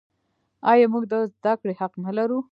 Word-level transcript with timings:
آیا 0.71 0.85
موږ 0.93 1.03
د 1.11 1.13
زده 1.35 1.53
کړې 1.59 1.73
حق 1.79 1.93
نلرو؟ 2.03 2.39